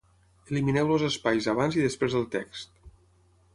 [0.53, 2.75] Elimineu els espais abans i després del text.